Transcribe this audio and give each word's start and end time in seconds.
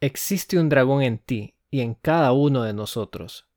Existe 0.00 0.60
un 0.60 0.68
dragón 0.68 1.02
en 1.02 1.18
ti 1.18 1.56
y 1.72 1.80
en 1.80 1.94
cada 1.94 2.30
uno 2.30 2.62
de 2.62 2.72
nosotros. 2.72 3.48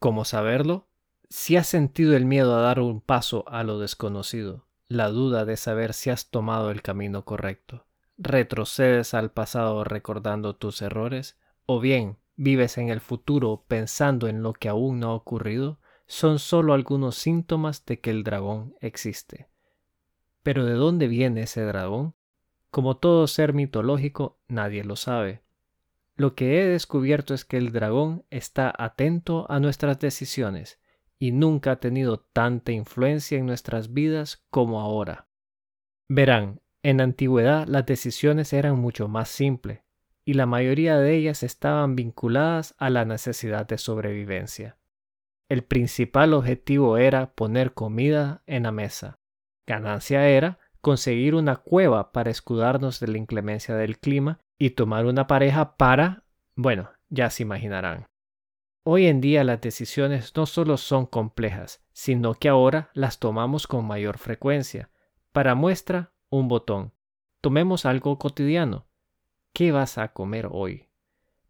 ¿Cómo 0.00 0.24
saberlo? 0.24 0.88
Si 1.28 1.56
has 1.56 1.68
sentido 1.68 2.16
el 2.16 2.24
miedo 2.24 2.56
a 2.56 2.62
dar 2.62 2.80
un 2.80 3.00
paso 3.00 3.44
a 3.48 3.62
lo 3.62 3.78
desconocido, 3.78 4.66
la 4.88 5.08
duda 5.10 5.44
de 5.44 5.56
saber 5.56 5.92
si 5.92 6.10
has 6.10 6.30
tomado 6.30 6.72
el 6.72 6.82
camino 6.82 7.24
correcto, 7.24 7.86
retrocedes 8.18 9.14
al 9.14 9.30
pasado 9.30 9.84
recordando 9.84 10.56
tus 10.56 10.82
errores, 10.82 11.38
o 11.64 11.78
bien 11.78 12.18
vives 12.34 12.76
en 12.76 12.88
el 12.88 13.00
futuro 13.00 13.64
pensando 13.68 14.26
en 14.26 14.42
lo 14.42 14.52
que 14.52 14.68
aún 14.68 14.98
no 14.98 15.10
ha 15.10 15.14
ocurrido, 15.14 15.78
son 16.08 16.40
solo 16.40 16.74
algunos 16.74 17.14
síntomas 17.14 17.86
de 17.86 18.00
que 18.00 18.10
el 18.10 18.24
dragón 18.24 18.74
existe. 18.80 19.48
Pero 20.42 20.64
¿de 20.64 20.74
dónde 20.74 21.06
viene 21.06 21.42
ese 21.42 21.62
dragón? 21.62 22.16
Como 22.72 22.96
todo 22.96 23.28
ser 23.28 23.52
mitológico, 23.52 24.40
nadie 24.48 24.82
lo 24.82 24.96
sabe. 24.96 25.43
Lo 26.16 26.34
que 26.34 26.60
he 26.60 26.66
descubierto 26.66 27.34
es 27.34 27.44
que 27.44 27.56
el 27.56 27.72
dragón 27.72 28.24
está 28.30 28.72
atento 28.76 29.50
a 29.50 29.58
nuestras 29.58 29.98
decisiones 29.98 30.80
y 31.18 31.32
nunca 31.32 31.72
ha 31.72 31.76
tenido 31.80 32.20
tanta 32.20 32.72
influencia 32.72 33.38
en 33.38 33.46
nuestras 33.46 33.92
vidas 33.92 34.44
como 34.50 34.80
ahora. 34.80 35.26
Verán, 36.08 36.60
en 36.82 37.00
antigüedad 37.00 37.66
las 37.66 37.86
decisiones 37.86 38.52
eran 38.52 38.78
mucho 38.78 39.08
más 39.08 39.28
simples 39.28 39.80
y 40.24 40.34
la 40.34 40.46
mayoría 40.46 40.98
de 40.98 41.14
ellas 41.14 41.42
estaban 41.42 41.96
vinculadas 41.96 42.74
a 42.78 42.90
la 42.90 43.04
necesidad 43.04 43.66
de 43.66 43.78
sobrevivencia. 43.78 44.76
El 45.48 45.64
principal 45.64 46.32
objetivo 46.32 46.96
era 46.96 47.34
poner 47.34 47.74
comida 47.74 48.42
en 48.46 48.62
la 48.62 48.72
mesa. 48.72 49.18
Ganancia 49.66 50.28
era 50.28 50.58
conseguir 50.80 51.34
una 51.34 51.56
cueva 51.56 52.12
para 52.12 52.30
escudarnos 52.30 53.00
de 53.00 53.08
la 53.08 53.18
inclemencia 53.18 53.74
del 53.74 53.98
clima 53.98 54.40
y 54.58 54.70
tomar 54.70 55.06
una 55.06 55.26
pareja 55.26 55.76
para... 55.76 56.24
bueno, 56.54 56.90
ya 57.08 57.30
se 57.30 57.42
imaginarán. 57.42 58.06
Hoy 58.84 59.06
en 59.06 59.20
día 59.20 59.44
las 59.44 59.60
decisiones 59.60 60.32
no 60.36 60.46
solo 60.46 60.76
son 60.76 61.06
complejas, 61.06 61.82
sino 61.92 62.34
que 62.34 62.48
ahora 62.48 62.90
las 62.92 63.18
tomamos 63.18 63.66
con 63.66 63.86
mayor 63.86 64.18
frecuencia. 64.18 64.90
Para 65.32 65.54
muestra, 65.54 66.12
un 66.28 66.48
botón. 66.48 66.92
Tomemos 67.40 67.86
algo 67.86 68.18
cotidiano. 68.18 68.86
¿Qué 69.54 69.72
vas 69.72 69.98
a 69.98 70.12
comer 70.12 70.48
hoy? 70.50 70.90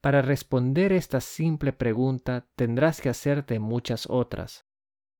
Para 0.00 0.22
responder 0.22 0.92
esta 0.92 1.20
simple 1.20 1.72
pregunta 1.72 2.48
tendrás 2.56 3.00
que 3.00 3.10
hacerte 3.10 3.58
muchas 3.58 4.06
otras. 4.08 4.66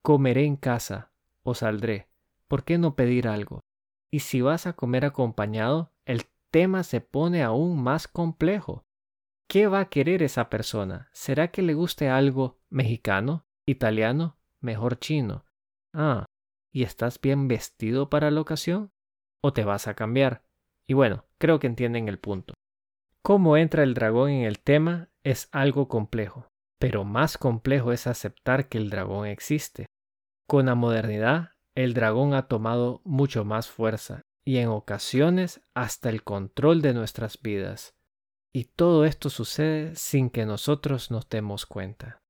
¿Comeré 0.02 0.44
en 0.46 0.56
casa 0.56 1.12
o 1.42 1.54
saldré? 1.54 2.08
¿Por 2.48 2.64
qué 2.64 2.78
no 2.78 2.96
pedir 2.96 3.28
algo? 3.28 3.60
Y 4.10 4.20
si 4.20 4.40
vas 4.40 4.66
a 4.66 4.72
comer 4.72 5.04
acompañado, 5.04 5.92
el 6.06 6.24
tema 6.50 6.82
se 6.82 7.00
pone 7.00 7.42
aún 7.42 7.82
más 7.82 8.08
complejo. 8.08 8.84
¿Qué 9.48 9.66
va 9.66 9.80
a 9.80 9.88
querer 9.88 10.22
esa 10.22 10.48
persona? 10.48 11.08
¿Será 11.12 11.48
que 11.50 11.62
le 11.62 11.74
guste 11.74 12.08
algo 12.08 12.60
mexicano, 12.68 13.46
italiano, 13.66 14.38
mejor 14.60 14.98
chino? 14.98 15.44
Ah, 15.92 16.26
¿y 16.72 16.84
estás 16.84 17.20
bien 17.20 17.48
vestido 17.48 18.10
para 18.10 18.30
la 18.30 18.40
ocasión? 18.40 18.92
¿O 19.42 19.52
te 19.52 19.64
vas 19.64 19.88
a 19.88 19.94
cambiar? 19.94 20.44
Y 20.86 20.94
bueno, 20.94 21.24
creo 21.38 21.58
que 21.58 21.66
entienden 21.66 22.08
el 22.08 22.18
punto. 22.18 22.54
Cómo 23.22 23.56
entra 23.56 23.82
el 23.82 23.94
dragón 23.94 24.30
en 24.30 24.44
el 24.44 24.60
tema 24.60 25.08
es 25.24 25.48
algo 25.52 25.88
complejo, 25.88 26.46
pero 26.78 27.04
más 27.04 27.36
complejo 27.38 27.92
es 27.92 28.06
aceptar 28.06 28.68
que 28.68 28.78
el 28.78 28.88
dragón 28.88 29.26
existe. 29.26 29.86
Con 30.46 30.66
la 30.66 30.74
modernidad, 30.74 31.50
el 31.74 31.94
dragón 31.94 32.34
ha 32.34 32.48
tomado 32.48 33.02
mucho 33.04 33.44
más 33.44 33.68
fuerza 33.68 34.22
y 34.50 34.58
en 34.58 34.68
ocasiones 34.68 35.60
hasta 35.74 36.08
el 36.08 36.24
control 36.24 36.82
de 36.82 36.92
nuestras 36.92 37.40
vidas. 37.40 37.94
Y 38.52 38.64
todo 38.64 39.04
esto 39.04 39.30
sucede 39.30 39.94
sin 39.94 40.28
que 40.28 40.44
nosotros 40.44 41.12
nos 41.12 41.28
demos 41.28 41.66
cuenta. 41.66 42.20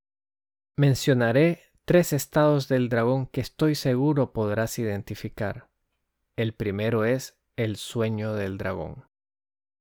Mencionaré 0.77 1.63
tres 1.87 2.13
estados 2.13 2.69
del 2.69 2.91
dragón 2.91 3.27
que 3.27 3.41
estoy 3.41 3.75
seguro 3.75 4.35
podrás 4.35 4.79
identificar. 4.79 5.71
El 6.37 6.53
primero 6.53 7.07
es 7.07 7.39
el 7.57 7.77
sueño 7.77 8.35
del 8.35 8.59
dragón. 8.59 9.07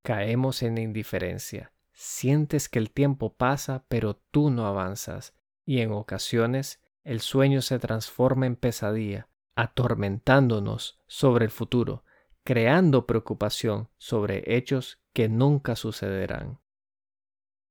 Caemos 0.02 0.64
en 0.64 0.78
indiferencia. 0.78 1.74
Sientes 1.92 2.70
que 2.70 2.80
el 2.80 2.90
tiempo 2.90 3.34
pasa 3.34 3.84
pero 3.90 4.16
tú 4.32 4.50
no 4.50 4.66
avanzas 4.66 5.34
y 5.66 5.82
en 5.82 5.92
ocasiones 5.92 6.82
el 7.04 7.20
sueño 7.20 7.62
se 7.62 7.80
transforma 7.80 8.46
en 8.46 8.56
pesadilla, 8.56 9.28
atormentándonos 9.56 11.02
sobre 11.06 11.44
el 11.44 11.52
futuro, 11.52 12.06
creando 12.50 13.06
preocupación 13.06 13.90
sobre 14.00 14.42
hechos 14.56 15.00
que 15.14 15.30
nunca 15.30 15.76
sucederán. 15.76 16.60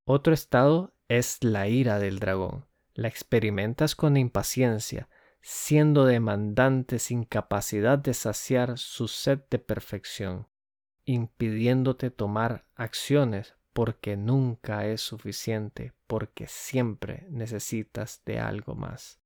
Otro 0.04 0.32
estado 0.32 0.94
es 1.08 1.42
la 1.42 1.66
ira 1.66 1.98
del 1.98 2.20
dragón. 2.20 2.64
La 2.94 3.08
experimentas 3.08 3.96
con 3.96 4.16
impaciencia, 4.16 5.08
siendo 5.42 6.04
demandante 6.04 7.00
sin 7.00 7.24
capacidad 7.24 7.98
de 7.98 8.14
saciar 8.14 8.78
su 8.78 9.08
sed 9.08 9.40
de 9.50 9.58
perfección 9.58 10.46
impidiéndote 11.06 12.12
tomar 12.12 12.64
acciones 12.76 13.56
porque 13.72 14.16
nunca 14.16 14.86
es 14.86 15.00
suficiente, 15.00 15.92
porque 16.06 16.46
siempre 16.46 17.26
necesitas 17.30 18.22
de 18.26 18.38
algo 18.38 18.76
más. 18.76 19.18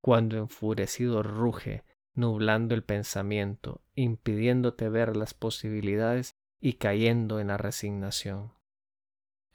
Cuando 0.00 0.38
enfurecido 0.38 1.22
ruge, 1.22 1.84
nublando 2.20 2.74
el 2.74 2.84
pensamiento, 2.84 3.82
impidiéndote 3.94 4.88
ver 4.88 5.16
las 5.16 5.34
posibilidades 5.34 6.36
y 6.60 6.74
cayendo 6.74 7.40
en 7.40 7.48
la 7.48 7.56
resignación. 7.56 8.52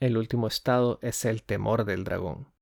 El 0.00 0.18
último 0.18 0.46
estado 0.46 0.98
es 1.00 1.24
el 1.24 1.42
temor 1.42 1.84
del 1.84 2.04
dragón. 2.04 2.52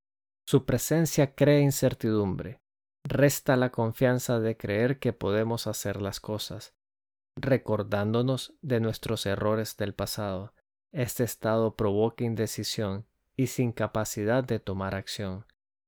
Su 0.46 0.66
presencia 0.66 1.34
crea 1.34 1.60
incertidumbre, 1.60 2.60
resta 3.02 3.56
la 3.56 3.70
confianza 3.70 4.38
de 4.38 4.56
creer 4.56 4.98
que 4.98 5.12
podemos 5.12 5.66
hacer 5.66 6.00
las 6.00 6.20
cosas, 6.20 6.74
recordándonos 7.36 8.54
de 8.62 8.80
nuestros 8.80 9.26
errores 9.26 9.76
del 9.76 9.94
pasado. 9.94 10.52
Este 10.92 11.24
estado 11.24 11.74
provoca 11.74 12.24
indecisión 12.24 13.06
y 13.36 13.48
sin 13.48 13.72
capacidad 13.72 14.44
de 14.44 14.60
tomar 14.60 14.94
acción. 14.94 15.44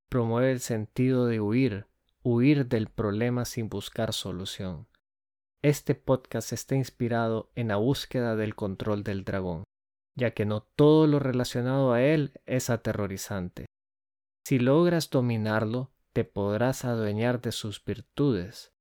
Promueve 0.09 0.53
el 0.53 0.61
sentido 0.61 1.27
de 1.27 1.41
huir, 1.41 1.87
huir 2.29 2.67
del 2.67 2.89
problema 2.89 3.45
sin 3.45 3.69
buscar 3.69 4.13
solución. 4.13 4.89
Este 5.63 5.95
podcast 5.95 6.53
está 6.53 6.75
inspirado 6.75 7.51
en 7.55 7.69
la 7.69 7.77
búsqueda 7.77 8.35
del 8.35 8.57
control 8.57 9.05
del 9.05 9.25
dragón, 9.25 9.63
ya 10.17 10.33
que 10.33 10.45
no 10.45 10.63
todo 10.63 11.07
lo 11.07 11.21
relacionado 11.21 11.93
a 11.93 12.03
él 12.03 12.33
es 12.45 12.69
aterrorizante. 12.69 13.67
Si 14.45 14.59
logras 14.59 15.09
dominarlo, 15.09 15.93
te 16.13 16.25
podrás 16.25 16.85
adueñar 16.85 17.41
de 17.41 17.53
sus 17.53 17.85
virtudes, 17.85 18.73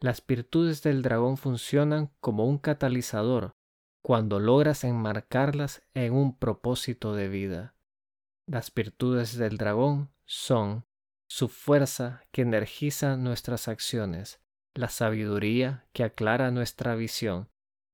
las 0.00 0.24
virtudes 0.24 0.82
del 0.82 1.02
dragón 1.02 1.36
funcionan 1.36 2.10
como 2.20 2.46
un 2.46 2.58
catalizador 2.58 3.52
cuando 4.02 4.40
logras 4.40 4.82
enmarcarlas 4.82 5.82
en 5.94 6.14
un 6.14 6.36
propósito 6.36 7.14
de 7.14 7.28
vida. 7.28 7.74
Las 8.46 8.74
virtudes 8.74 9.36
del 9.36 9.56
dragón 9.56 10.10
son 10.24 10.84
su 11.28 11.48
fuerza 11.48 12.24
que 12.32 12.42
energiza 12.42 13.16
nuestras 13.16 13.68
acciones, 13.68 14.40
la 14.74 14.88
sabiduría 14.88 15.86
que 15.92 16.02
aclara 16.02 16.50
nuestra 16.50 16.94
visión 16.94 17.48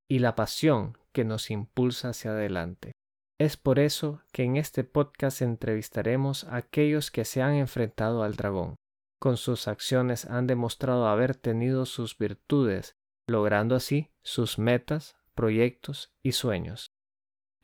y 0.08 0.20
la 0.20 0.36
pasión 0.36 0.96
que 1.12 1.24
nos 1.24 1.50
impulsa 1.50 2.10
hacia 2.10 2.30
adelante. 2.30 2.92
Es 3.40 3.56
por 3.56 3.80
eso 3.80 4.22
que 4.32 4.44
en 4.44 4.56
este 4.56 4.84
podcast 4.84 5.42
entrevistaremos 5.42 6.44
a 6.44 6.56
aquellos 6.56 7.10
que 7.10 7.24
se 7.24 7.42
han 7.42 7.54
enfrentado 7.54 8.22
al 8.22 8.36
dragón, 8.36 8.76
con 9.20 9.36
sus 9.36 9.66
acciones 9.66 10.26
han 10.26 10.46
demostrado 10.46 11.08
haber 11.08 11.34
tenido 11.34 11.86
sus 11.86 12.16
virtudes, 12.16 12.94
logrando 13.26 13.74
así 13.74 14.12
sus 14.22 14.58
metas, 14.58 15.16
proyectos 15.34 16.12
y 16.22 16.32
sueños. 16.32 16.92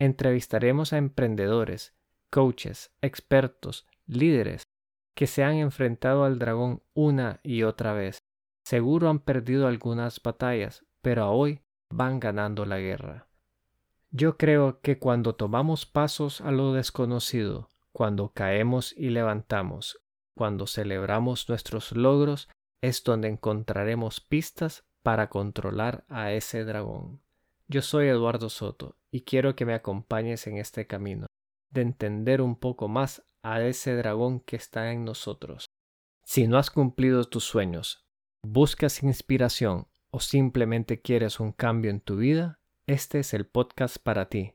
Entrevistaremos 0.01 0.93
a 0.93 0.99
emprendedores, 0.99 1.95
coaches, 2.31 2.91
expertos, 3.03 3.87
líderes 4.07 4.65
que 5.15 5.27
se 5.27 5.45
han 5.45 5.55
enfrentado 5.55 6.25
al 6.25 6.39
dragón 6.39 6.83
una 6.95 7.41
y 7.43 7.63
otra 7.63 7.93
vez. 7.93 8.19
Seguro 8.65 9.09
han 9.09 9.19
perdido 9.19 9.67
algunas 9.67 10.23
batallas, 10.23 10.85
pero 11.03 11.31
hoy 11.31 11.61
van 11.91 12.21
ganando 12.21 12.65
la 12.67 12.79
guerra. 12.79 13.27
Yo 14.11 14.37
creo 14.37 14.81
que 14.81 14.99
cuando 14.99 15.35
tomamos 15.35 15.87
pasos 15.87 16.41
a 16.41 16.51
lo 16.51 16.73
desconocido, 16.73 17.69
cuando 17.93 18.33
caemos 18.33 18.93
y 18.97 19.11
levantamos, 19.11 20.01
cuando 20.35 20.67
celebramos 20.67 21.49
nuestros 21.49 21.93
logros 21.93 22.49
es 22.81 23.05
donde 23.05 23.29
encontraremos 23.29 24.21
pistas 24.21 24.85
para 25.03 25.29
controlar 25.29 26.05
a 26.09 26.33
ese 26.33 26.65
dragón. 26.65 27.21
Yo 27.69 27.83
soy 27.83 28.09
Eduardo 28.09 28.49
Soto 28.49 28.97
y 29.11 29.23
quiero 29.23 29.55
que 29.55 29.65
me 29.65 29.75
acompañes 29.75 30.47
en 30.47 30.57
este 30.57 30.87
camino, 30.87 31.27
de 31.71 31.83
entender 31.83 32.43
un 32.43 32.57
poco 32.57 32.89
más 32.89 33.23
a 33.43 33.63
ese 33.63 33.95
dragón 33.97 34.41
que 34.41 34.57
está 34.57 34.93
en 34.93 35.05
nosotros. 35.05 35.67
Si 36.25 36.47
no 36.47 36.59
has 36.59 36.71
cumplido 36.71 37.25
tus 37.25 37.45
sueños, 37.45 38.07
buscas 38.43 39.03
inspiración 39.03 39.89
o 40.11 40.21
simplemente 40.21 41.01
quieres 41.01 41.41
un 41.41 41.53
cambio 41.53 41.91
en 41.91 42.01
tu 42.01 42.17
vida, 42.17 42.61
este 42.87 43.21
es 43.21 43.35
el 43.35 43.47
podcast 43.47 43.99
para 43.99 44.29
ti. 44.29 44.55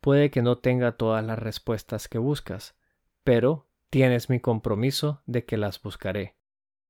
Puede 0.00 0.30
que 0.30 0.42
no 0.42 0.58
tenga 0.58 0.96
todas 0.96 1.24
las 1.24 1.38
respuestas 1.38 2.08
que 2.08 2.18
buscas, 2.18 2.76
pero 3.24 3.68
tienes 3.90 4.30
mi 4.30 4.40
compromiso 4.40 5.22
de 5.26 5.44
que 5.44 5.56
las 5.56 5.82
buscaré. 5.82 6.36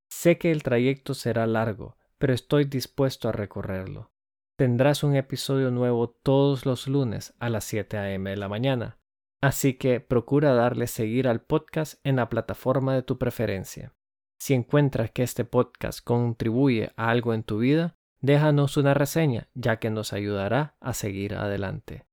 Sé 0.08 0.38
que 0.38 0.52
el 0.52 0.62
trayecto 0.62 1.14
será 1.14 1.46
largo, 1.46 1.96
pero 2.18 2.32
estoy 2.32 2.64
dispuesto 2.64 3.28
a 3.28 3.32
recorrerlo. 3.32 4.12
Tendrás 4.56 5.02
un 5.02 5.16
episodio 5.16 5.70
nuevo 5.70 6.08
todos 6.08 6.64
los 6.64 6.86
lunes 6.88 7.34
a 7.38 7.50
las 7.50 7.64
7 7.64 7.98
a.m. 7.98 8.30
de 8.30 8.36
la 8.36 8.48
mañana, 8.48 8.98
así 9.40 9.74
que 9.74 10.00
procura 10.00 10.54
darle 10.54 10.86
seguir 10.86 11.28
al 11.28 11.40
podcast 11.40 12.00
en 12.04 12.16
la 12.16 12.28
plataforma 12.28 12.94
de 12.94 13.02
tu 13.02 13.18
preferencia. 13.18 13.92
Si 14.38 14.54
encuentras 14.54 15.10
que 15.10 15.22
este 15.22 15.44
podcast 15.44 16.02
contribuye 16.02 16.92
a 16.96 17.10
algo 17.10 17.34
en 17.34 17.42
tu 17.42 17.58
vida, 17.58 17.96
déjanos 18.20 18.76
una 18.76 18.94
reseña, 18.94 19.48
ya 19.54 19.78
que 19.78 19.90
nos 19.90 20.12
ayudará 20.12 20.76
a 20.80 20.94
seguir 20.94 21.34
adelante. 21.34 22.06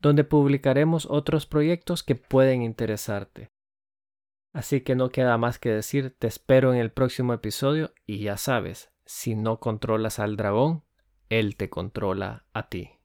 donde 0.01 0.25
publicaremos 0.25 1.07
otros 1.09 1.45
proyectos 1.45 2.03
que 2.03 2.15
pueden 2.15 2.63
interesarte. 2.63 3.50
Así 4.53 4.81
que 4.81 4.95
no 4.95 5.09
queda 5.09 5.37
más 5.37 5.59
que 5.59 5.69
decir, 5.69 6.15
te 6.17 6.27
espero 6.27 6.73
en 6.73 6.79
el 6.79 6.91
próximo 6.91 7.33
episodio 7.33 7.93
y 8.05 8.19
ya 8.19 8.37
sabes, 8.37 8.91
si 9.05 9.35
no 9.35 9.59
controlas 9.59 10.19
al 10.19 10.35
dragón, 10.35 10.83
él 11.29 11.55
te 11.55 11.69
controla 11.69 12.45
a 12.53 12.67
ti. 12.67 13.00